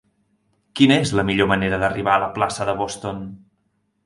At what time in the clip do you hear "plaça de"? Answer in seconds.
2.39-2.77